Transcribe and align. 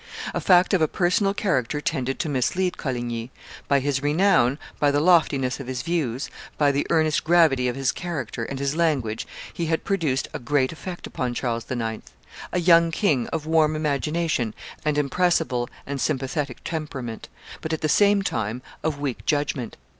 A 0.33 0.41
fact 0.41 0.73
of 0.73 0.81
a 0.81 0.87
personal 0.87 1.31
character 1.35 1.79
tended 1.79 2.17
to 2.17 2.27
mislead 2.27 2.75
Coligny. 2.75 3.29
By 3.67 3.81
his 3.81 4.01
renown, 4.01 4.57
by 4.79 4.89
the 4.89 4.99
loftiness 4.99 5.59
of 5.59 5.67
his 5.67 5.83
views, 5.83 6.27
by 6.57 6.71
the 6.71 6.87
earnest 6.89 7.23
gravity 7.23 7.67
of 7.67 7.75
his 7.75 7.91
character 7.91 8.43
and 8.43 8.57
his 8.57 8.75
language 8.75 9.27
he 9.53 9.67
had 9.67 9.83
produced 9.83 10.27
a 10.33 10.39
great 10.39 10.71
effect 10.71 11.05
upon 11.05 11.35
Charles 11.35 11.69
IX., 11.69 12.01
a 12.51 12.59
young 12.59 12.89
king 12.89 13.27
of 13.27 13.45
warm 13.45 13.75
imagination 13.75 14.55
and 14.83 14.97
impressible 14.97 15.69
and 15.85 16.01
sympathetic 16.01 16.61
temperament, 16.63 17.29
but, 17.61 17.71
at 17.71 17.81
the 17.81 17.87
same 17.87 18.23
time, 18.23 18.63
of 18.83 18.97
weak 18.99 19.23
judgment. 19.27 19.77